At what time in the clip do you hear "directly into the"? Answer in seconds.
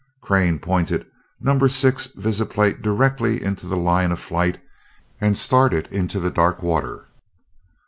2.81-3.77